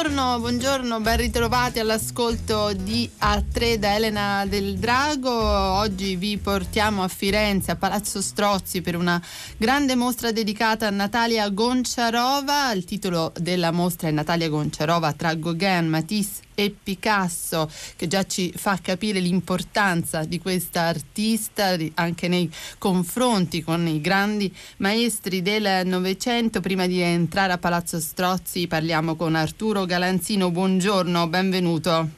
[0.00, 5.30] Buongiorno, buongiorno, ben ritrovati all'ascolto di A3 da Elena del Drago.
[5.30, 9.20] Oggi vi portiamo a Firenze, a Palazzo Strozzi, per una
[9.58, 12.72] grande mostra dedicata a Natalia Gonciarova.
[12.72, 18.52] Il titolo della mostra è Natalia Gonciarova tra Gauguin, Matisse e Picasso, che già ci
[18.54, 26.60] fa capire l'importanza di questa artista anche nei confronti con i grandi maestri del Novecento.
[26.60, 30.52] Prima di entrare a Palazzo Strozzi parliamo con Arturo Galanzino.
[30.52, 32.08] Buongiorno, benvenuto.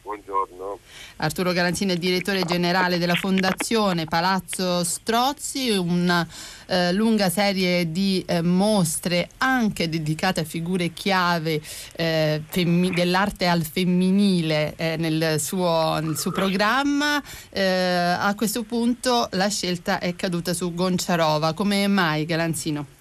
[0.00, 0.78] Buongiorno.
[1.16, 6.26] Arturo Galanzini è direttore generale della Fondazione Palazzo Strozzi, una
[6.64, 11.60] eh, lunga serie di eh, mostre anche dedicate a figure chiave
[11.94, 17.22] eh, femmi- dell'arte al femminile eh, nel suo, nel, suo, programma.
[17.50, 21.52] Eh, a questo punto la scelta è caduta su Gonciarova.
[21.52, 22.96] Come mai Galanzino?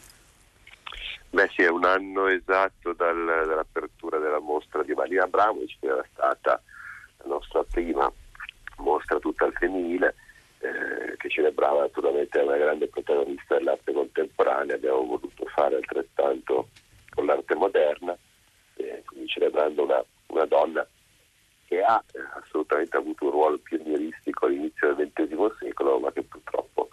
[1.31, 3.98] Beh sì, è un anno esatto dal, dall'apertura
[4.79, 6.61] mostra di Marina Abramovic che era stata
[7.17, 8.11] la nostra prima
[8.77, 10.15] mostra tutta al femminile
[10.59, 16.69] eh, che celebrava naturalmente una grande protagonista dell'arte contemporanea, abbiamo voluto fare altrettanto
[17.11, 18.17] con l'arte moderna,
[18.75, 20.85] eh, quindi celebrando una, una, donna
[21.65, 26.89] che ha eh, assolutamente avuto un ruolo pionieristico all'inizio del XX secolo, ma che purtroppo,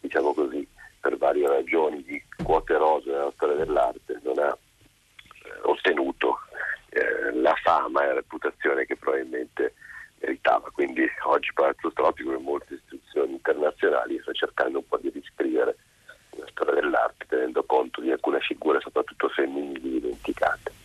[0.00, 0.66] diciamo così,
[1.00, 4.56] per varie ragioni di quote rose nella storia dell'arte non ha
[5.44, 6.38] eh, ottenuto
[6.96, 9.74] eh, la fama e la reputazione che probabilmente
[10.20, 10.70] meritava.
[10.70, 15.76] Quindi oggi Palazzo Strozzi, come molte istituzioni internazionali, sta cercando un po' di riscrivere
[16.30, 20.75] la storia dell'arte tenendo conto di alcune figure, soprattutto femminili, dimenticate.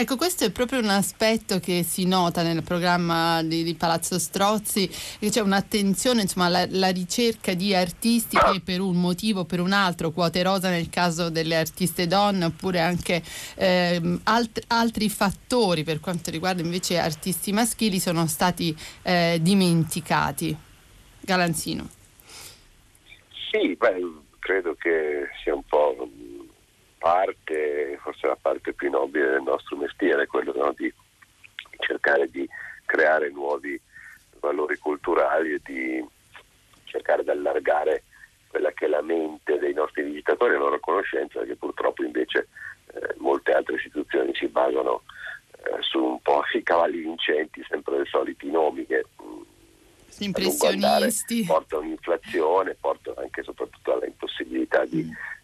[0.00, 4.88] Ecco, questo è proprio un aspetto che si nota nel programma di, di Palazzo Strozzi,
[4.88, 9.60] che c'è un'attenzione insomma, alla, alla, ricerca di artisti che per un motivo o per
[9.60, 13.22] un altro, quote rosa nel caso delle artiste donne, oppure anche
[13.56, 20.56] eh, alt, altri fattori per quanto riguarda invece artisti maschili, sono stati eh, dimenticati.
[21.20, 21.86] Galanzino.
[23.50, 24.00] Sì, beh,
[24.38, 26.08] credo che sia un po'
[27.00, 30.92] parte, forse la parte più nobile del nostro mestiere, quello no, di
[31.78, 32.46] cercare di
[32.84, 33.80] creare nuovi
[34.38, 36.04] valori culturali e di
[36.84, 38.04] cercare di allargare
[38.48, 42.48] quella che è la mente dei nostri visitatori e la loro conoscenza, che purtroppo invece
[42.92, 45.02] eh, molte altre istituzioni si basano
[45.52, 51.44] eh, su un po' i cavalli vincenti, sempre dei soliti nomi che mh, impressionisti.
[51.44, 55.38] portano un'inflazione, portano anche e soprattutto alla impossibilità di mm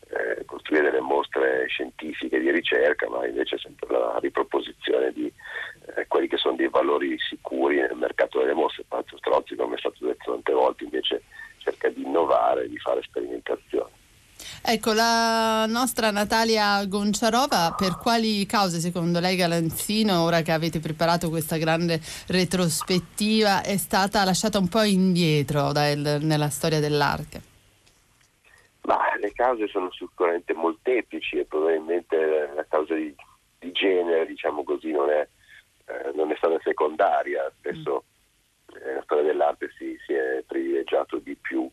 [0.45, 5.33] costruire delle mostre scientifiche di ricerca, ma invece sempre la riproposizione di
[5.97, 8.85] eh, quelli che sono dei valori sicuri nel mercato delle mostre.
[8.87, 11.23] Palazzo Strozzi, come è stato detto tante volte, invece
[11.59, 13.91] cerca di innovare, di fare sperimentazione.
[14.69, 21.29] Ecco, la nostra Natalia Gonciarova, per quali cause secondo lei Galanzino, ora che avete preparato
[21.29, 27.55] questa grande retrospettiva, è stata lasciata un po' indietro dal, nella storia dell'arte?
[29.27, 33.13] Le cause sono sicuramente molteplici e probabilmente la causa di,
[33.59, 35.27] di genere, diciamo così, non è,
[35.87, 37.53] eh, non è stata secondaria.
[37.59, 38.05] Spesso
[38.73, 38.85] mm.
[38.85, 41.69] nella storia dell'arte si, si è privilegiato di più,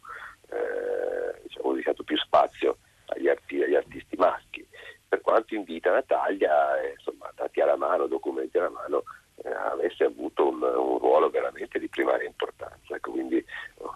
[0.49, 2.77] eh, diciamo, dedicato più spazio
[3.09, 4.67] agli, arti, agli, artisti maschi.
[5.07, 9.03] Per quanto invita Natalia, eh, insomma, dati alla mano, documenti alla mano,
[9.43, 12.95] eh, avesse avuto un, un, ruolo veramente di primaria importanza.
[12.95, 13.45] Ecco, quindi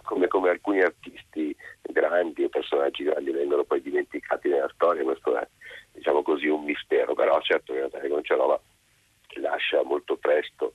[0.04, 1.27] come, come alcuni artisti
[2.08, 5.46] grandi e personaggi grandi vengono poi dimenticati nella storia, questo è
[5.92, 8.60] diciamo così un mistero, però certo che Natalia Concerova
[9.40, 10.74] lascia molto presto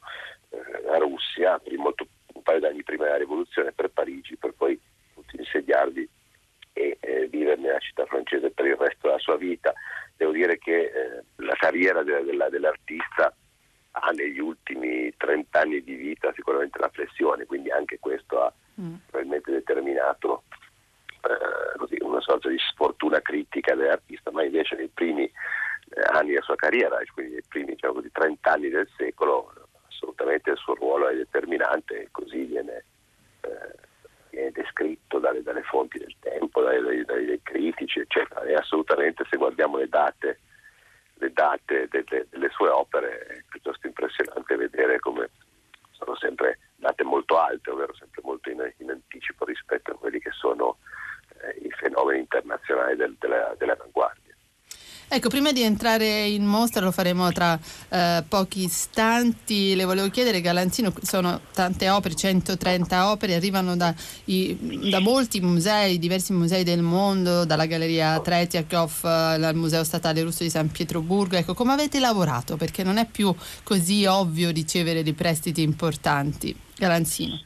[0.50, 4.80] eh, la Russia, molto, un paio d'anni prima della rivoluzione, per Parigi, per poi
[5.32, 6.08] insediarvi
[6.74, 9.74] e eh, vivere nella città francese per il resto della sua vita.
[10.16, 13.34] Devo dire che eh, la carriera della, della, dell'artista
[13.96, 18.96] ha negli ultimi 30 anni di vita sicuramente la flessione, quindi anche questo ha mm.
[19.08, 20.44] probabilmente determinato
[21.22, 26.42] eh, così, una sorta di sfortuna critica dell'artista, ma invece nei primi eh, anni della
[26.42, 29.54] sua carriera, quindi nei primi diciamo così, 30 anni del secolo,
[29.88, 32.86] assolutamente il suo ruolo è determinante così viene,
[33.42, 33.76] eh,
[34.32, 38.42] viene descritto dalle, dalle, fonti del tempo, dai, dai, dai, critici, eccetera.
[38.44, 40.40] E assolutamente se guardiamo le date,
[41.16, 45.30] le date delle, delle sue opere è piuttosto impressionante vedere come
[45.92, 50.32] sono sempre date molto alte, ovvero sempre molto in, in anticipo rispetto a quelli che
[50.32, 50.78] sono
[51.42, 54.23] eh, i fenomeni internazionali del, della, dell'avanguardia.
[55.08, 57.58] Ecco, prima di entrare in mostra, lo faremo tra
[57.90, 63.94] eh, pochi istanti, le volevo chiedere, Galanzino, sono tante opere, 130 opere, arrivano da,
[64.26, 70.44] i, da molti musei, diversi musei del mondo, dalla Galleria Tretiakov al Museo Statale Russo
[70.44, 71.36] di San Pietroburgo.
[71.36, 72.58] Ecco, come avete lavorato?
[72.58, 73.34] Perché non è più
[73.64, 76.56] così ovvio ricevere dei prestiti importanti.
[76.76, 77.40] Galanzino.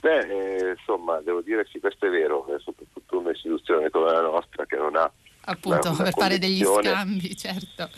[0.00, 4.64] Beh, eh, insomma, devo dire sì, questo è vero, eh, soprattutto un'istituzione come la nostra
[4.64, 5.10] che non ha
[5.48, 7.90] appunto per fare degli scambi, certo.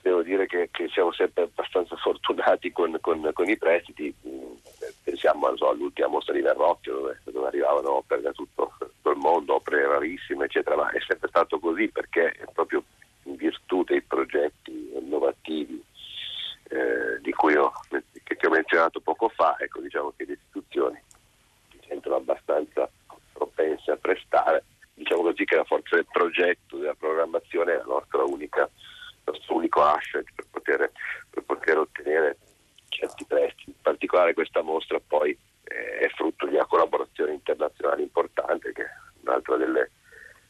[0.00, 4.12] Devo dire che, che siamo sempre abbastanza fortunati con, con, con i prestiti,
[5.02, 9.54] pensiamo so, all'ultima mostra di Verrocchio dove, dove arrivavano opere da tutto, tutto, il mondo,
[9.54, 12.82] opere rarissime eccetera, ma è sempre stato così perché è proprio
[13.24, 15.80] in virtù dei progetti innovativi
[16.70, 17.72] eh, di cui ho,
[18.24, 21.00] che ti ho menzionato poco fa, ecco diciamo che le istituzioni
[21.70, 22.90] si sentono abbastanza
[23.32, 24.64] propense a prestare
[25.02, 29.56] diciamo così che la forza del progetto, della programmazione è la nostra unica, il nostro
[29.56, 30.90] unico asset per poter,
[31.30, 32.36] per poter ottenere
[32.88, 33.70] certi prestiti.
[33.70, 38.90] In particolare questa mostra poi eh, è frutto di una collaborazione internazionale importante che è
[39.22, 39.90] un'altra delle,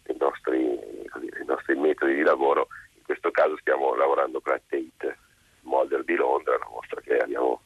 [0.03, 0.79] dei, nostri,
[1.11, 2.69] così, dei nostri metodi di lavoro.
[2.95, 5.19] In questo caso stiamo lavorando con la Tate
[5.63, 7.63] Model di Londra, una mostra che abbiamo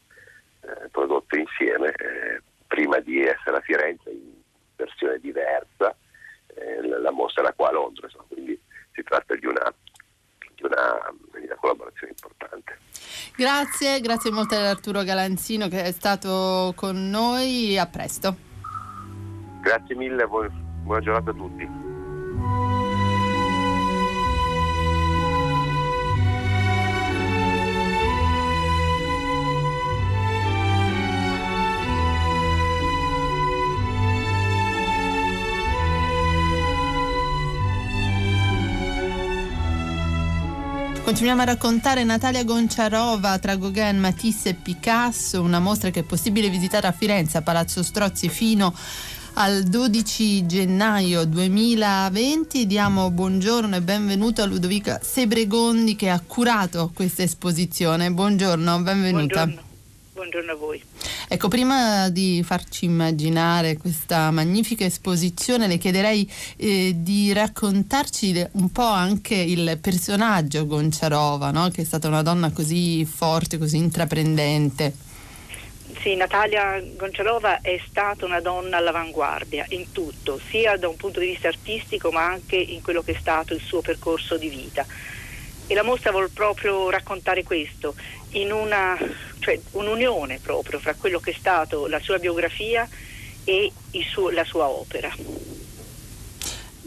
[0.61, 4.35] eh, prodotto insieme eh, prima di essere a Firenze in
[4.77, 5.97] versione diversa
[6.57, 8.61] eh, la mostra era qua a Londra, insomma, quindi
[8.93, 9.73] si tratta di una,
[10.55, 12.79] di una, di una collaborazione importante.
[13.79, 18.35] Grazie, grazie molto ad Arturo Galanzino che è stato con noi, a presto.
[19.61, 21.69] Grazie mille, buona giornata a tutti.
[41.17, 46.51] Continuiamo a raccontare Natalia Gonciarova tra Gauguin, Matisse e Picasso, una mostra che è possibile
[46.51, 48.75] visitare a Firenze, a Palazzo Strozzi fino
[49.33, 52.67] al 12 gennaio 2020.
[52.67, 58.13] Diamo buongiorno e benvenuto a Ludovica Sebregondi che ha curato questa esposizione.
[58.13, 59.47] Buongiorno, benvenuta.
[59.47, 59.63] Buongiorno.
[60.13, 60.83] Buongiorno a voi.
[61.29, 68.83] Ecco, prima di farci immaginare questa magnifica esposizione, le chiederei eh, di raccontarci un po'
[68.83, 71.69] anche il personaggio Gonciarova, no?
[71.69, 75.05] che è stata una donna così forte, così intraprendente.
[76.01, 81.27] Sì, Natalia Gonciarova è stata una donna all'avanguardia in tutto, sia da un punto di
[81.27, 84.87] vista artistico ma anche in quello che è stato il suo percorso di vita.
[85.67, 87.95] E la mostra vuole proprio raccontare questo,
[88.31, 88.97] in una,
[89.41, 92.89] cioè, un'unione proprio fra quello che è stato la sua biografia
[93.45, 93.73] e
[94.03, 95.13] suo, la sua opera.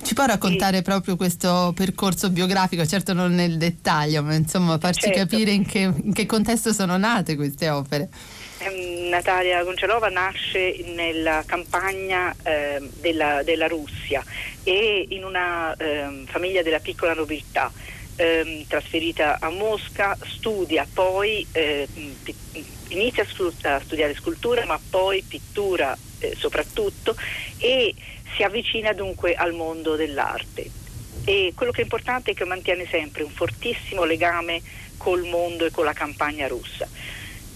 [0.01, 0.83] Ci può raccontare sì.
[0.83, 5.19] proprio questo percorso biografico, certo non nel dettaglio, ma insomma farci certo.
[5.19, 8.09] capire in che, in che, contesto sono nate queste opere.
[8.59, 14.23] Eh, Natalia Goncialova nasce nella campagna eh, della, della, Russia
[14.63, 17.71] e in una eh, famiglia della piccola nobiltà
[18.19, 21.88] ehm, trasferita a Mosca, studia poi, eh,
[22.89, 27.16] inizia a studiare scultura ma poi pittura eh, soprattutto
[27.57, 27.95] e
[28.36, 30.69] si avvicina dunque al mondo dell'arte.
[31.24, 34.62] E quello che è importante è che mantiene sempre un fortissimo legame
[34.98, 36.88] col mondo e con la campagna russa.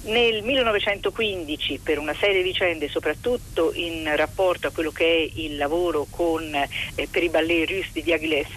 [0.04, 5.56] Nel 1915, per una serie di vicende, soprattutto in rapporto a quello che è il
[5.56, 8.48] lavoro con, eh, per i ballet russi di Diaghilev,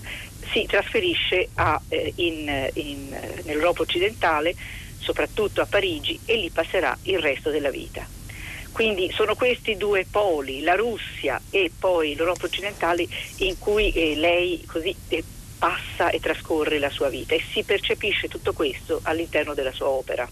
[0.51, 4.57] si trasferisce a, eh, in, in, nell'Europa occidentale,
[4.99, 8.05] soprattutto a Parigi, e lì passerà il resto della vita.
[8.73, 14.65] Quindi sono questi due poli, la Russia e poi l'Europa occidentale, in cui eh, lei
[14.67, 15.23] così eh,
[15.59, 20.29] passa e trascorre la sua vita e si percepisce tutto questo all'interno della sua opera.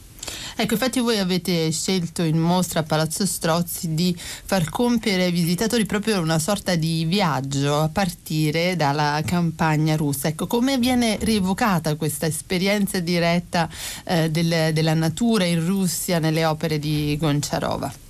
[0.56, 5.84] Ecco, infatti voi avete scelto in mostra a Palazzo Strozzi di far compiere ai visitatori
[5.84, 10.28] proprio una sorta di viaggio a partire dalla campagna russa.
[10.28, 13.68] Ecco, come viene rievocata questa esperienza diretta
[14.04, 18.03] eh, del, della natura in Russia nelle opere di Gonciarova?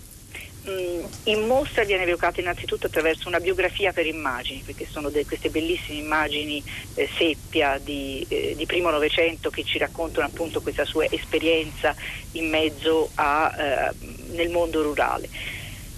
[0.66, 5.50] Mm, in mostra viene evocata innanzitutto attraverso una biografia per immagini, perché sono de- queste
[5.50, 6.62] bellissime immagini
[6.94, 11.94] eh, seppia di, eh, di, primo Novecento che ci raccontano appunto questa sua esperienza
[12.32, 13.94] in mezzo a, eh,
[14.30, 15.28] nel mondo rurale.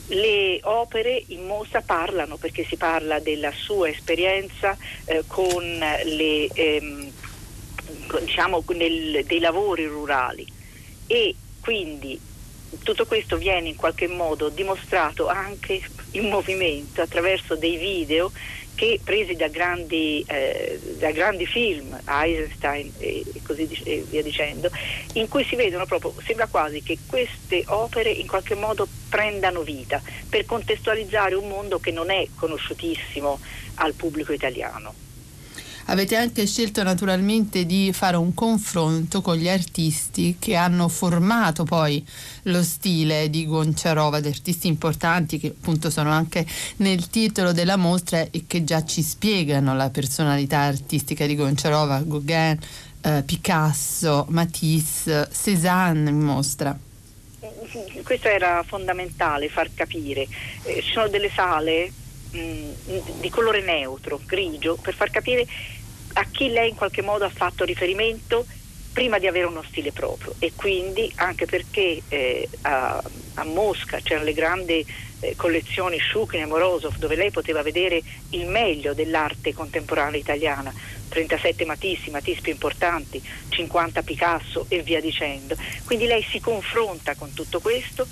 [0.09, 7.13] Le opere in mostra parlano perché si parla della sua esperienza eh, con le, ehm,
[8.21, 10.45] diciamo, nel, dei lavori rurali
[11.07, 12.19] e quindi
[12.83, 15.81] tutto questo viene in qualche modo dimostrato anche
[16.13, 18.33] in movimento attraverso dei video
[18.77, 24.71] che presi da grandi, eh, da grandi film, Eisenstein e, così e via dicendo,
[25.15, 30.01] in cui si vedono proprio, sembra quasi che queste opere in qualche modo prendano vita
[30.29, 33.41] per contestualizzare un mondo che non è conosciutissimo
[33.77, 35.06] al pubblico italiano.
[35.89, 42.05] Avete anche scelto naturalmente di fare un confronto con gli artisti che hanno formato poi
[42.45, 46.45] lo stile di Gonciarova, di artisti importanti che appunto sono anche
[46.79, 52.59] nel titolo della mostra e che già ci spiegano la personalità artistica di Gonciarova, Gauguin,
[53.03, 56.77] eh, Picasso, Matisse, Cézanne in mostra
[58.03, 60.27] questo era fondamentale far capire.
[60.65, 61.91] Eh, ci sono delle sale
[62.31, 65.47] mh, mm, di colore neutro, grigio, per far capire
[66.15, 68.47] a chi lei in qualche modo ha fatto riferimento
[68.93, 70.35] prima di avere uno stile proprio.
[70.39, 73.03] E quindi anche perché eh, a,
[73.35, 74.87] a, Mosca c'erano le grandi
[75.21, 80.73] eh, collezioni Shukin e Morozov dove lei poteva vedere il meglio dell'arte contemporanea italiana.
[81.11, 85.57] 37 Matisse, Matisse più importanti 50 Picasso e via dicendo.
[85.85, 88.07] Quindi lei si confronta con tutto questo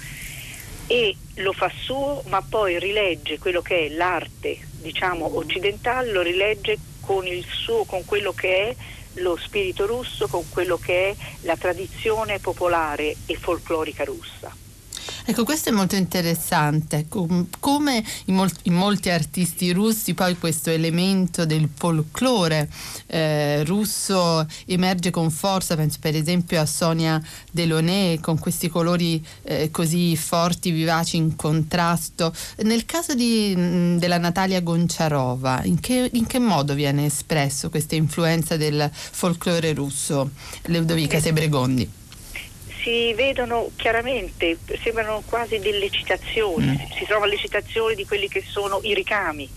[0.86, 6.78] e lo fa suo ma poi rilegge quello che è l'arte diciamo occidentale lo rilegge
[7.00, 8.76] con, suo, con quello che è
[9.14, 14.63] lo spirito russo, con quello che è la tradizione popolare e folclorica russa.
[15.24, 21.46] Ecco, questo è molto interessante, come in, mol- in, molti artisti russi poi questo elemento
[21.46, 22.68] del folklore
[23.06, 27.20] eh, russo emerge con forza, penso per esempio a Sonia
[27.50, 32.34] Delaunay con questi colori eh, così forti, vivaci, in contrasto.
[32.58, 37.94] Nel caso di, mh, della Natalia Gonciarova, in che, in che modo viene espresso questa
[37.94, 40.30] influenza del folklore russo?
[40.66, 42.02] Ludovica Sebregondi
[42.84, 46.96] si vedono chiaramente, sembrano quasi delle citazioni, mm.
[46.96, 49.48] si trovano le citazioni di quelli che sono i ricami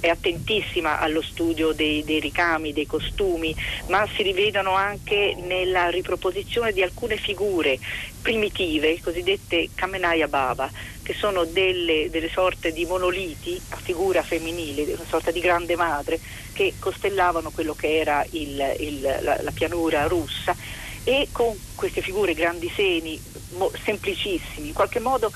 [0.00, 3.54] è attentissima allo studio dei, dei, ricami, dei costumi,
[3.86, 7.78] ma si rivedono anche nella riproposizione di alcune figure
[8.20, 10.68] primitive, cosiddette Kamenaya Baba,
[11.04, 16.18] che sono delle, delle sorte di monoliti a figura femminile, una sorta di grande madre,
[16.52, 22.34] che costellavano quello che era il, il, la, la pianura russa e con queste figure
[22.34, 25.32] grandi seni, mo, semplicissimi, in qualche modo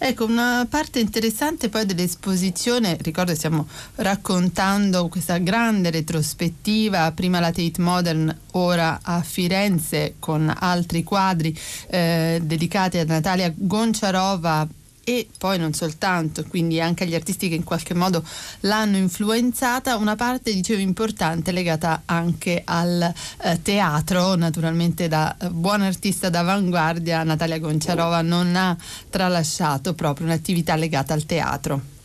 [0.00, 7.82] Ecco, una parte interessante poi dell'esposizione, ricordo stiamo raccontando questa grande retrospettiva, prima la Tate
[7.82, 11.52] Modern, ora a Firenze con altri quadri
[11.88, 14.68] eh, dedicati a Natalia Gonciarova
[15.08, 18.22] e poi non soltanto, quindi anche agli artisti che in qualche modo
[18.60, 25.86] l'hanno influenzata, una parte dicevo importante legata anche al eh, teatro, naturalmente da eh, buona
[25.86, 28.76] artista d'avanguardia Natalia Gonciarova non ha
[29.08, 31.96] tralasciato proprio un'attività legata al teatro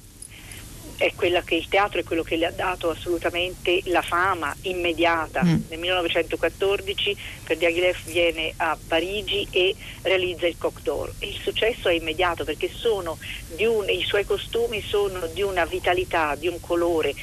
[1.41, 5.43] che il teatro è quello che le ha dato assolutamente la fama immediata.
[5.43, 5.55] Mm.
[5.69, 11.13] Nel 1914 per Diaghilev viene a Parigi e realizza il Coq d'Or.
[11.19, 12.69] Il successo è immediato perché
[13.65, 17.13] un, i suoi costumi sono di una vitalità, di un colore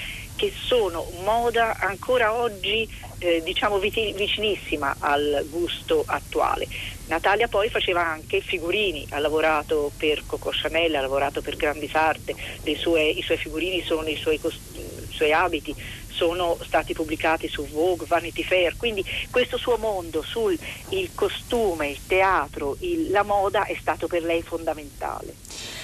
[0.41, 6.67] che sono moda ancora oggi eh, diciamo vicinissima al gusto attuale.
[7.11, 12.37] Natalia poi faceva anche figurini, ha lavorato per Coco Chanel, ha lavato per grandi sarte,
[12.77, 14.61] sue, i suoi figurini sono i suoi, cost-
[15.09, 15.75] suoi abiti
[16.07, 20.57] sono stati pubblicati su Vogue, Vanity Fair, quindi questo suo mondo sul
[20.91, 25.35] il costume, il teatro, il, la moda è stato per lei fondamentale.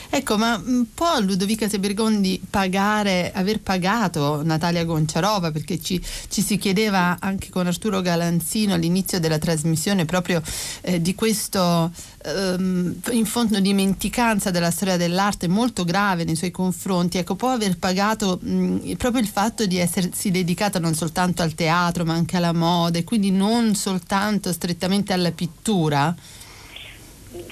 [0.09, 5.51] Ecco, ma mm, può Ludovica Sebergondi pagare, aver pagato Natalia Gonciarova?
[5.51, 10.43] Perché ci, ci, si chiedeva anche con Arturo Galanzino all'inizio della trasmissione proprio
[10.83, 11.91] eh, di questo
[12.25, 17.19] ehm, in fondo dimenticanza della storia dell'arte molto grave nei suoi confronti.
[17.19, 21.55] Ecco, può aver pagato mh, mm, proprio il fatto di essersi dedicata non soltanto al
[21.55, 26.15] teatro ma anche alla moda e quindi non soltanto strettamente alla pittura?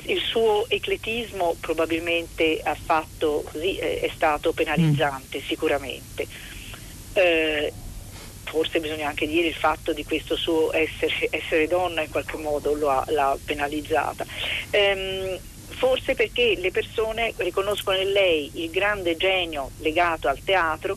[0.05, 5.47] Il suo ecletismo probabilmente ha fatto così, eh, è stato penalizzante mm.
[5.47, 6.26] sicuramente.
[7.14, 7.73] Eh,
[8.45, 12.75] forse bisogna anche dire il fatto di questo suo essere, essere donna in qualche modo
[12.75, 14.25] lo ha, l'ha penalizzata.
[14.71, 15.38] Ehm,
[15.69, 20.97] forse perché le persone riconoscono in lei il grande genio legato al teatro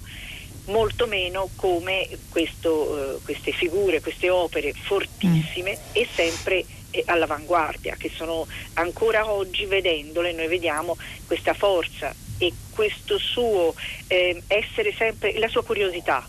[0.66, 5.90] molto meno come questo, uh, queste figure, queste opere fortissime mm.
[5.94, 6.66] e sempre
[7.06, 13.74] all'avanguardia, che sono ancora oggi vedendole, noi vediamo questa forza e questo suo
[14.08, 16.28] eh, essere sempre, la sua curiosità,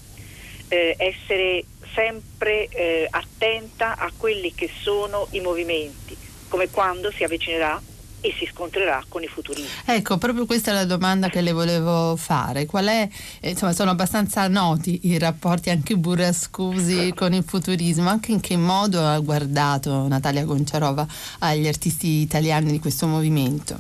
[0.68, 6.16] eh, essere sempre eh, attenta a quelli che sono i movimenti,
[6.48, 7.80] come quando si avvicinerà
[8.20, 9.70] e si scontrerà con i futuristi.
[9.84, 12.66] Ecco, proprio questa è la domanda che le volevo fare.
[12.66, 13.08] Qual è,
[13.40, 18.56] eh, insomma, sono abbastanza noti i rapporti anche burrascosi con il futurismo, anche in che
[18.56, 21.06] modo ha guardato Natalia Gonciarova
[21.40, 23.76] agli artisti italiani di questo movimento?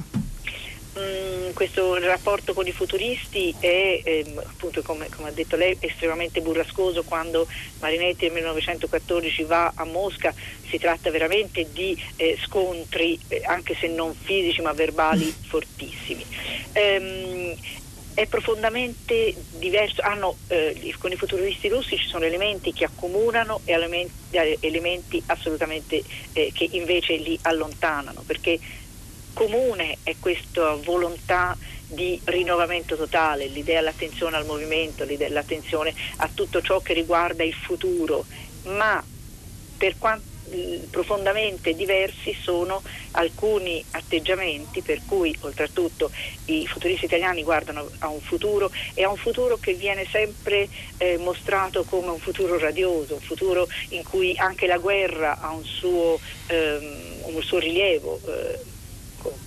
[1.52, 7.02] Questo rapporto con i futuristi è, ehm, appunto come, come, ha detto lei, estremamente burrascoso
[7.02, 7.46] quando
[7.80, 10.34] Marinetti nel 1914 va a Mosca,
[10.68, 16.24] si tratta veramente di eh, scontri, eh, anche se non fisici ma verbali, fortissimi.
[16.72, 17.56] Ehm,
[18.18, 23.72] è profondamente diverso, hanno, eh, con i futuristi russi ci sono elementi che accomunano e
[23.72, 26.02] elementi, eh, elementi assolutamente
[26.32, 28.58] eh, che invece li allontanano, perché
[29.38, 36.60] comune è questa volontà di rinnovamento totale, l'idea dell'attenzione al movimento, l'idea dell'attenzione a tutto
[36.60, 38.24] ciò che riguarda il futuro,
[38.64, 39.00] ma
[39.76, 40.26] per quanto
[40.90, 46.10] profondamente diversi sono alcuni atteggiamenti per cui oltretutto
[46.46, 51.18] i futuristi italiani guardano a un futuro e a un futuro che viene sempre eh,
[51.18, 56.18] mostrato come un futuro radioso, un futuro in cui anche la guerra ha un suo,
[56.46, 58.18] ehm, un suo rilievo.
[58.26, 58.76] Eh,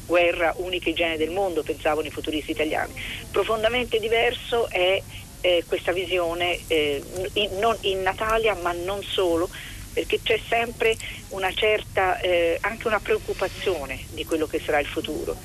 [0.05, 2.93] guerra unica in genere del mondo, pensavano i futuristi italiani.
[3.31, 5.01] Profondamente diverso è
[5.41, 7.03] eh, questa visione eh,
[7.33, 9.49] in, in Natalia ma non solo,
[9.93, 10.95] perché c'è sempre
[11.29, 15.35] una certa, eh, anche una preoccupazione di quello che sarà il futuro.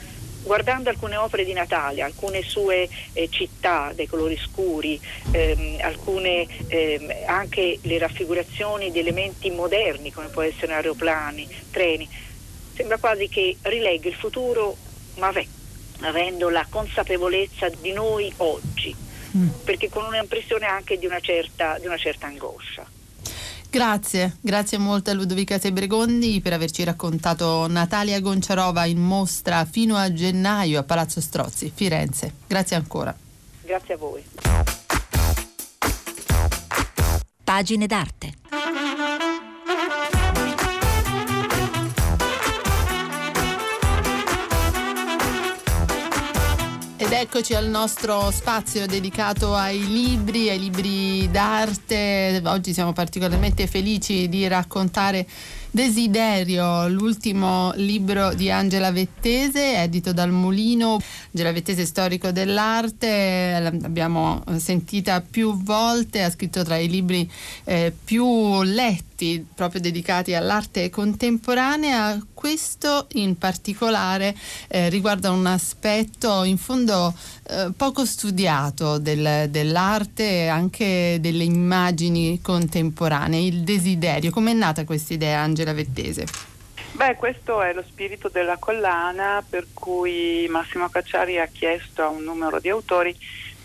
[0.43, 5.01] Guardando alcune opere di Natalia, alcune sue eh, città dai colori scuri,
[5.33, 12.09] ehm, alcune ehm, anche le raffigurazioni di elementi moderni come può essere aeroplani, treni,
[12.77, 14.77] sembra quasi che rilegga il futuro,
[15.17, 15.49] ma beh,
[16.01, 18.95] avendo la consapevolezza di noi oggi,
[19.37, 19.49] mm.
[19.65, 22.87] perché con un'impressione anche di una certa, di una certa angoscia.
[23.69, 30.13] Grazie, grazie molto a Ludovica Sebregondi per averci raccontato Natalia Gonciarova in mostra fino a
[30.13, 32.33] gennaio a Palazzo Strozzi, Firenze.
[32.47, 33.15] Grazie ancora.
[33.63, 34.25] Grazie a voi.
[37.43, 38.33] Pagine d'arte.
[47.07, 52.43] Ed eccoci al nostro spazio dedicato ai libri, ai libri d'arte.
[52.45, 55.25] Oggi siamo particolarmente felici di raccontare
[55.71, 60.99] Desiderio, l'ultimo libro di Angela Vettese, edito dal Mulino.
[61.33, 67.31] Angela Vettese, storico dell'arte, l'abbiamo sentita più volte, ha scritto tra i libri
[67.65, 72.21] eh, più letti, proprio dedicati all'arte contemporanea.
[72.37, 74.37] Questo in particolare
[74.69, 77.15] eh, riguarda un aspetto in fondo
[77.49, 84.31] eh, poco studiato del, dell'arte e anche delle immagini contemporanee, il desiderio.
[84.31, 86.27] Com'è nata questa idea, Angela Vettese?
[86.93, 92.23] Beh, questo è lo spirito della collana per cui Massimo Cacciari ha chiesto a un
[92.23, 93.17] numero di autori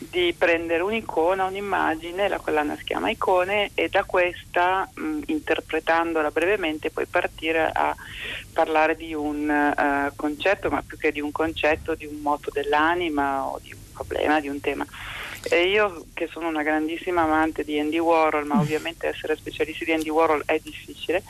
[0.10, 6.90] di prendere un'icona, un'immagine, la collana si chiama Icone e da questa, mh, interpretandola brevemente,
[6.90, 7.96] poi partire a
[8.52, 13.46] parlare di un uh, concetto, ma più che di un concetto, di un moto dell'anima
[13.46, 14.86] o di un problema, di un tema.
[15.44, 19.94] E io che sono una grandissima amante di Andy Warhol, ma ovviamente essere specialisti di
[19.94, 21.24] Andy Warhol è difficile,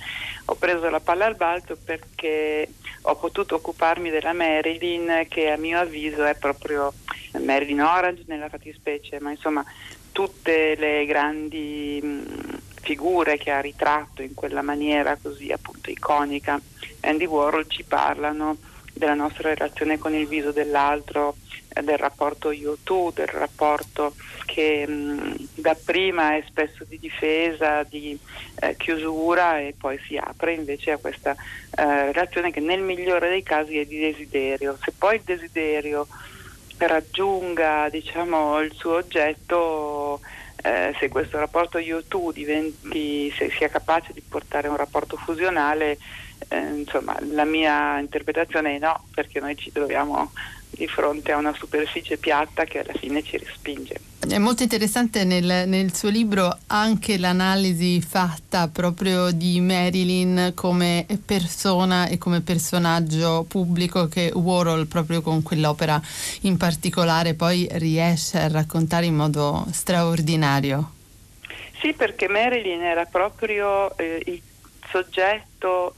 [0.45, 2.67] ho preso la palla al balzo perché
[3.03, 6.93] ho potuto occuparmi della Marilyn che a mio avviso è proprio
[7.39, 9.63] Marilyn Orange nella fattispecie, ma insomma
[10.11, 16.59] tutte le grandi mh, figure che ha ritratto in quella maniera così appunto iconica
[17.01, 18.57] Andy Warhol ci parlano
[18.93, 21.35] della nostra relazione con il viso dell'altro,
[21.69, 28.17] eh, del rapporto io tu, del rapporto che mh, dapprima è spesso di difesa, di
[28.59, 33.43] eh, chiusura e poi si apre invece a questa eh, relazione che nel migliore dei
[33.43, 34.77] casi è di desiderio.
[34.83, 36.07] Se poi il desiderio
[36.77, 40.19] raggiunga diciamo, il suo oggetto,
[40.63, 45.97] eh, se questo rapporto io-tu diventi, se sia capace di portare un rapporto fusionale,
[46.51, 50.31] eh, insomma, la mia interpretazione è no, perché noi ci troviamo
[50.69, 53.99] di fronte a una superficie piatta che alla fine ci respinge.
[54.27, 62.07] È molto interessante nel, nel, suo libro anche l'analisi fatta proprio di Marilyn come persona
[62.07, 65.99] e come personaggio pubblico che Warhol proprio con quell'opera
[66.41, 70.91] in particolare poi riesce a raccontare in modo straordinario.
[71.79, 74.41] Sì, perché Marilyn era proprio eh, il
[74.91, 75.95] soggetto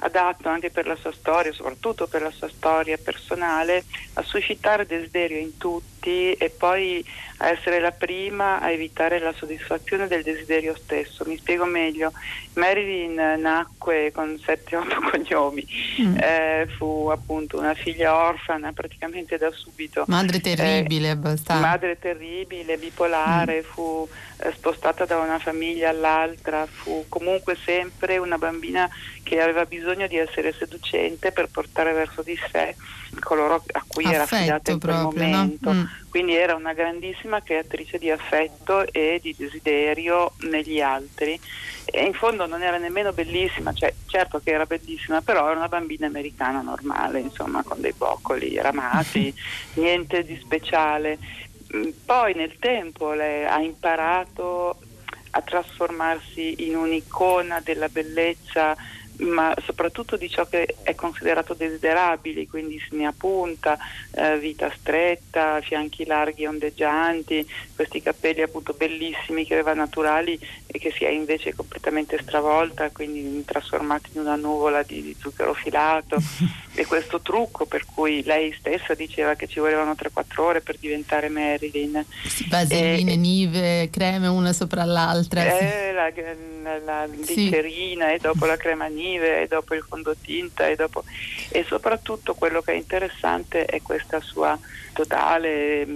[0.00, 5.38] adatto anche per la sua storia, soprattutto per la sua storia personale, a suscitare desiderio
[5.38, 7.04] in tutti e poi
[7.38, 11.24] a essere la prima a evitare la soddisfazione del desiderio stesso.
[11.26, 12.12] Mi spiego meglio.
[12.54, 15.66] Marilyn nacque con 7-8 cognomi,
[16.00, 16.16] mm.
[16.18, 20.04] eh, fu appunto una figlia orfana praticamente da subito.
[20.06, 21.66] Madre terribile, eh, abbastanza.
[21.66, 23.70] Madre terribile, bipolare, mm.
[23.70, 28.88] fu eh, spostata da una famiglia all'altra, fu comunque sempre una bambina
[29.22, 32.74] che aveva bisogno di essere seducente per portare verso di sé
[33.20, 35.72] coloro a cui Affetto era affidata in quel proprio, momento.
[35.72, 35.80] No?
[35.80, 35.95] Mm.
[36.08, 41.38] Quindi era una grandissima creatrice di affetto e di desiderio negli altri.
[41.84, 45.68] E in fondo non era nemmeno bellissima, cioè, certo che era bellissima, però era una
[45.68, 49.34] bambina americana normale, insomma, con dei boccoli ramati,
[49.74, 51.18] niente di speciale.
[51.74, 54.78] Mm, poi nel tempo lei ha imparato
[55.30, 58.74] a trasformarsi in un'icona della bellezza
[59.18, 63.78] ma soprattutto di ciò che è considerato desiderabile, quindi linea punta,
[64.12, 70.78] eh, vita stretta, fianchi larghi e ondeggianti, questi capelli appunto bellissimi che aveva naturali e
[70.78, 76.16] che si è invece completamente stravolta, quindi trasformati in una nuvola di, di zucchero filato
[76.74, 81.28] e questo trucco per cui lei stessa diceva che ci volevano 3-4 ore per diventare
[81.28, 82.04] Marilyn.
[82.48, 85.42] Vaseline, e, nive, creme una sopra l'altra.
[85.58, 86.12] Eh, la,
[86.62, 88.14] la, la glicerina sì.
[88.14, 91.04] e dopo la crema nive nive e dopo il fondotinta e, dopo...
[91.50, 94.58] e soprattutto quello che è interessante è questa sua
[94.92, 95.86] totale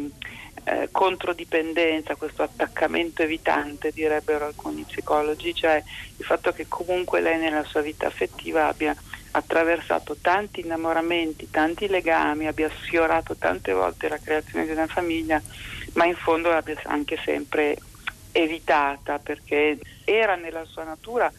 [0.64, 5.82] eh, controdipendenza, questo attaccamento evitante direbbero alcuni psicologi, cioè
[6.16, 8.94] il fatto che comunque lei nella sua vita affettiva abbia
[9.32, 15.40] attraversato tanti innamoramenti, tanti legami, abbia sfiorato tante volte la creazione di una famiglia,
[15.94, 17.76] ma in fondo l'abbia anche sempre
[18.32, 21.32] evitata perché era nella sua natura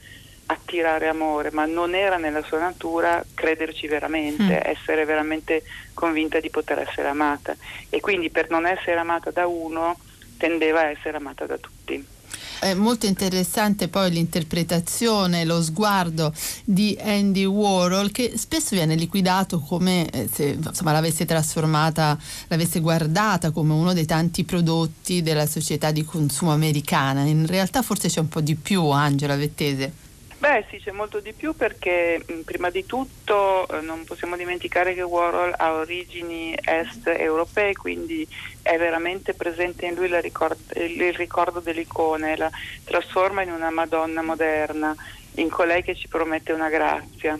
[0.51, 4.71] attirare amore, ma non era nella sua natura crederci veramente, mm.
[4.71, 7.55] essere veramente convinta di poter essere amata
[7.89, 9.97] e quindi per non essere amata da uno
[10.37, 12.19] tendeva a essere amata da tutti.
[12.59, 16.31] È molto interessante poi l'interpretazione, lo sguardo
[16.63, 22.15] di Andy Warhol che spesso viene liquidato come eh, se insomma, l'avesse trasformata,
[22.49, 27.23] l'avesse guardata come uno dei tanti prodotti della società di consumo americana.
[27.23, 30.09] In realtà forse c'è un po' di più, Angela Vettese.
[30.41, 34.95] Beh sì, c'è molto di più perché mh, prima di tutto eh, non possiamo dimenticare
[34.95, 38.27] che Warhol ha origini est europee, quindi
[38.63, 42.49] è veramente presente in lui ricord- il ricordo dell'icone, la
[42.83, 44.95] trasforma in una Madonna moderna,
[45.35, 47.39] in colei che ci promette una grazia.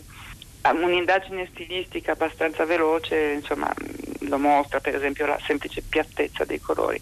[0.71, 3.73] Un'indagine stilistica abbastanza veloce, insomma,
[4.19, 7.01] lo mostra per esempio la semplice piattezza dei colori.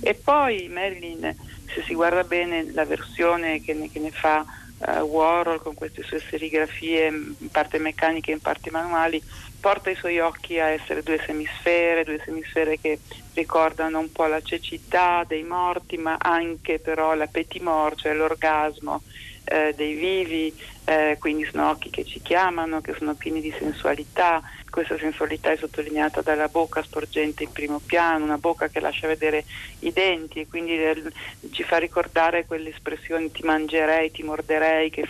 [0.00, 1.34] E poi Marilyn,
[1.74, 4.46] se si guarda bene la versione che ne, che ne fa
[4.86, 9.22] uh, Warhol con queste sue serigrafie in parte meccaniche e in parte manuali
[9.60, 13.00] porta i suoi occhi a essere due semisfere, due semisfere che
[13.34, 19.02] ricordano un po' la cecità dei morti ma anche però la petit mort, cioè l'orgasmo
[19.44, 20.54] eh, dei vivi,
[20.90, 25.56] eh, quindi sono occhi che ci chiamano, che sono pieni di sensualità, questa sensualità è
[25.56, 29.44] sottolineata dalla bocca sporgente in primo piano, una bocca che lascia vedere
[29.80, 31.00] i denti e quindi eh,
[31.52, 35.08] ci fa ricordare quelle espressioni ti mangerei, ti morderei che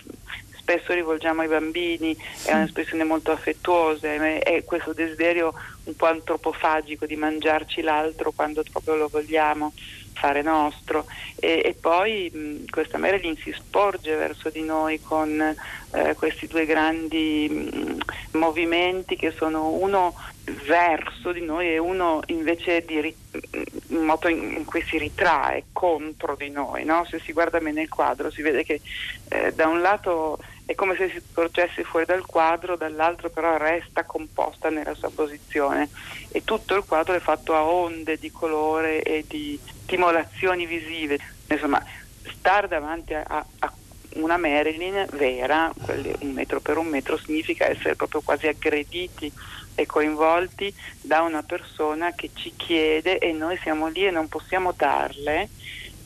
[0.55, 2.15] spesso rivolgiamo ai bambini,
[2.45, 8.97] è un'espressione molto affettuosa è questo desiderio un po' antropofagico di mangiarci l'altro quando proprio
[8.97, 9.73] lo vogliamo
[10.13, 15.41] fare nostro e, e poi mh, questa Marilyn si sporge verso di noi con
[15.93, 20.15] eh, questi due grandi mh, movimenti che sono uno
[20.67, 23.15] verso di noi e uno invece di,
[23.89, 26.85] in modo in, cui si ritrae contro di noi.
[26.85, 27.05] No?
[27.09, 28.81] Se si guarda bene il quadro si vede che
[29.29, 30.39] eh, da un lato
[30.71, 35.89] è come se si porgesse fuori dal quadro, dall'altro però resta composta nella sua posizione
[36.29, 41.19] e tutto il quadro è fatto a onde di colore e di stimolazioni visive.
[41.49, 41.85] Insomma,
[42.23, 43.73] stare davanti a, a
[44.15, 45.73] una Marilyn vera,
[46.21, 49.33] un metro per un metro, significa essere proprio quasi aggrediti
[49.75, 54.73] e coinvolti da una persona che ci chiede e noi siamo lì e non possiamo
[54.77, 55.49] darle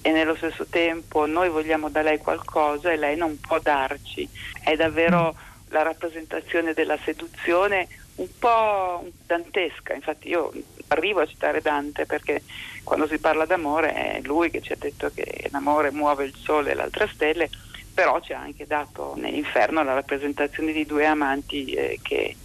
[0.07, 4.29] e nello stesso tempo noi vogliamo da lei qualcosa e lei non può darci.
[4.63, 5.35] È davvero
[5.69, 10.53] la rappresentazione della seduzione un po' dantesca, infatti io
[10.89, 12.43] arrivo a citare Dante perché
[12.83, 16.73] quando si parla d'amore è lui che ci ha detto che l'amore muove il sole
[16.73, 17.49] e le altre stelle,
[17.95, 22.37] però ci ha anche dato nell'inferno la rappresentazione di due amanti eh, che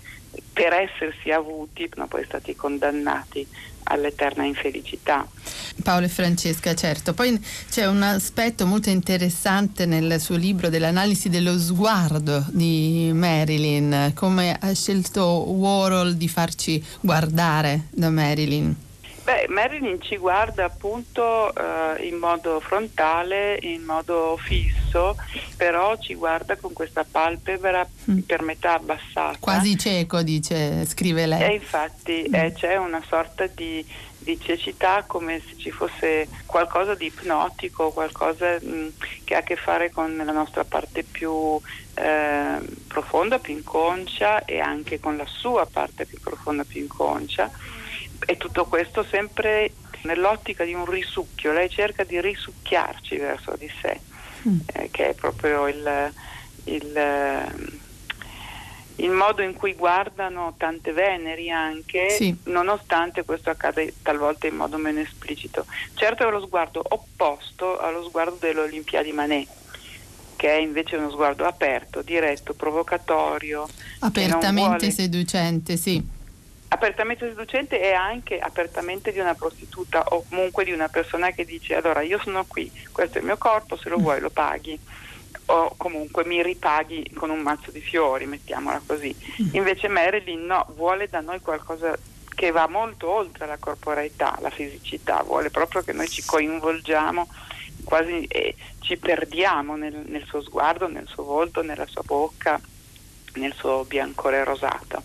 [0.54, 3.48] per essersi avuti sono poi stati condannati
[3.84, 5.28] all'eterna infelicità.
[5.84, 7.14] Paolo e Francesca, certo.
[7.14, 7.40] Poi
[7.70, 14.74] c'è un aspetto molto interessante nel suo libro dell'analisi dello sguardo di Marilyn, come ha
[14.74, 18.88] scelto Warhol di farci guardare da Marilyn.
[19.30, 25.16] Beh, Marilyn ci guarda appunto eh, in modo frontale, in modo fisso,
[25.56, 28.22] però ci guarda con questa palpebra mm.
[28.22, 29.38] per metà abbassata.
[29.40, 31.44] Quasi cieco, dice, scrive lei.
[31.44, 32.34] E infatti mm.
[32.34, 33.86] eh, c'è una sorta di,
[34.18, 38.88] di, cecità come se ci fosse qualcosa di ipnotico, qualcosa mh, mm,
[39.26, 41.62] che ha a che fare con la nostra parte più
[41.94, 47.78] eh, profonda, più inconscia e anche con la sua parte più profonda, più inconscia
[48.26, 49.72] e tutto questo sempre
[50.04, 54.00] nell'ottica di un risucchio, lei cerca di risucchiarci verso di sé,
[54.48, 54.60] mm.
[54.74, 56.14] eh, che è proprio il,
[56.66, 57.54] il,
[58.96, 62.36] il, modo in cui guardano tante Veneri anche, sì.
[62.46, 65.66] nonostante questo accade talvolta in modo meno esplicito.
[65.96, 69.58] Certo è lo sguardo opposto allo sguardo dell'Olimpiadi Manet
[70.36, 73.68] che è invece uno sguardo aperto, diretto, provocatorio.
[74.00, 74.92] Apertamente vuole...
[74.92, 76.18] seducente, sì
[76.70, 81.76] apertamente seducente e anche apertamente di una prostituta o comunque di una persona che dice
[81.76, 84.02] allora io sono qui, questo è il mio corpo, se lo mm.
[84.02, 84.80] vuoi lo paghi
[85.48, 89.16] o comunque mi ripaghi con un mazzo di fiori, mettiamola così.
[89.42, 89.50] Mm.
[89.54, 91.98] Invece Marilyn no, vuole da noi qualcosa
[92.36, 97.28] che va molto oltre la corporeità, la fisicità, vuole proprio che noi ci coinvolgiamo
[97.84, 102.62] quasi e ci perdiamo nel, nel suo sguardo, nel suo volto, nella sua bocca,
[103.34, 105.02] nel suo biancore rosato.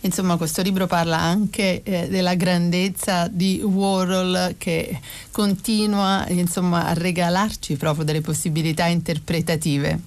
[0.00, 5.00] Insomma, questo libro parla anche eh, della grandezza di Warhol che
[5.32, 9.98] continua insomma, a regalarci proprio delle possibilità interpretative.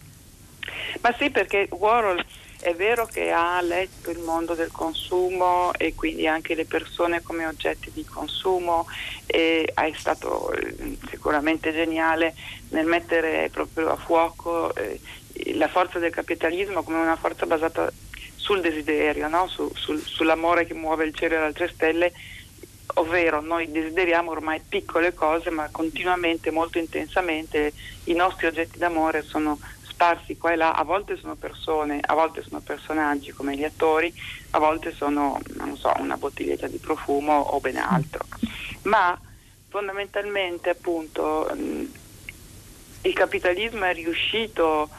[1.01, 2.23] Ma sì, perché Warhol
[2.61, 7.45] è vero che ha letto il mondo del consumo e quindi anche le persone come
[7.45, 8.85] oggetti di consumo
[9.25, 12.35] e è stato eh, sicuramente geniale
[12.69, 14.99] nel mettere proprio a fuoco eh,
[15.55, 17.91] la forza del capitalismo come una forza basata
[18.41, 19.47] sul desiderio, no?
[19.47, 22.11] su, sul, sull'amore che muove il cielo e le altre stelle,
[22.95, 27.71] ovvero noi desideriamo ormai piccole cose ma continuamente, molto intensamente,
[28.05, 32.41] i nostri oggetti d'amore sono sparsi qua e là, a volte sono persone, a volte
[32.41, 34.11] sono personaggi come gli attori,
[34.51, 38.25] a volte sono, non so, una bottiglietta di profumo o ben altro.
[38.83, 39.17] Ma
[39.69, 41.47] fondamentalmente appunto
[43.03, 44.89] il capitalismo è riuscito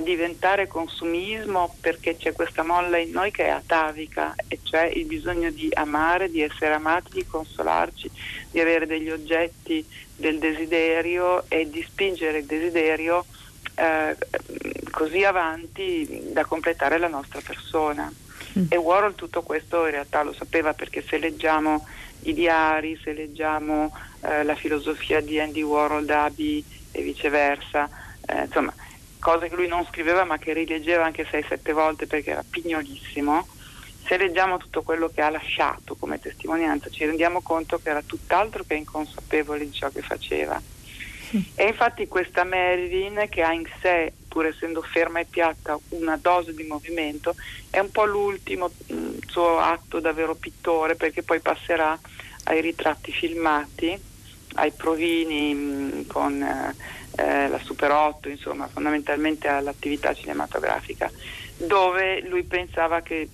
[0.00, 5.50] diventare consumismo perché c'è questa molla in noi che è atavica e cioè il bisogno
[5.50, 8.10] di amare, di essere amati, di consolarci,
[8.50, 9.84] di avere degli oggetti
[10.16, 13.24] del desiderio e di spingere il desiderio
[13.74, 14.16] eh,
[14.90, 18.12] così avanti da completare la nostra persona.
[18.58, 18.66] Mm.
[18.68, 21.86] E Warhol tutto questo in realtà lo sapeva perché se leggiamo
[22.22, 27.88] i diari, se leggiamo eh, la filosofia di Andy Warhol da Abby e viceversa,
[28.26, 28.72] eh, insomma
[29.24, 33.48] cose che lui non scriveva ma che rileggeva anche 6-7 volte perché era pignolissimo,
[34.04, 38.64] se leggiamo tutto quello che ha lasciato come testimonianza ci rendiamo conto che era tutt'altro
[38.66, 40.60] che inconsapevole di ciò che faceva.
[41.54, 46.54] E infatti questa Marilyn che ha in sé, pur essendo ferma e piatta, una dose
[46.54, 47.34] di movimento,
[47.70, 51.98] è un po' l'ultimo mh, mm, suo atto da vero pittore perché poi passerà
[52.44, 53.98] ai ritratti filmati,
[54.54, 56.42] ai provini mm, con...
[56.42, 61.10] Eh, eh, la Super 8, insomma, fondamentalmente all'attività cinematografica,
[61.56, 63.28] dove lui pensava che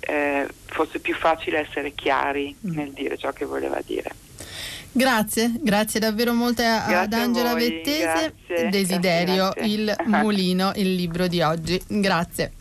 [0.00, 2.74] eh, fosse più facile essere chiari mm.
[2.74, 4.10] nel dire ciò che voleva dire.
[4.92, 8.32] Grazie, grazie davvero molto grazie ad Angela Vettese.
[8.46, 11.82] Grazie, Desiderio, grazie, il mulino, il libro di oggi.
[11.88, 12.52] Grazie.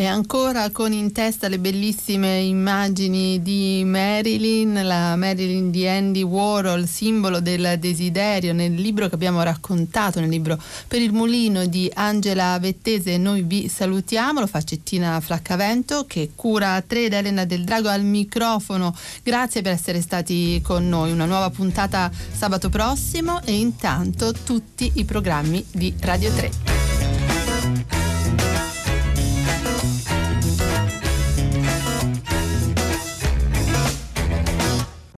[0.00, 6.86] E ancora con in testa le bellissime immagini di Marilyn, la Marilyn di Andy Warhol,
[6.86, 10.56] simbolo del desiderio, nel libro che abbiamo raccontato, nel libro
[10.86, 13.16] Per il mulino di Angela Vettese.
[13.18, 18.04] Noi vi salutiamo, lo fa Cettina Flaccavento che cura 3 ed Elena del Drago al
[18.04, 18.94] microfono.
[19.24, 21.10] Grazie per essere stati con noi.
[21.10, 28.07] Una nuova puntata sabato prossimo e intanto tutti i programmi di Radio 3.